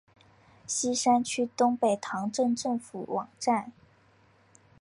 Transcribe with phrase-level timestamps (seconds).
[0.65, 3.71] 锡山区东北塘镇政府网站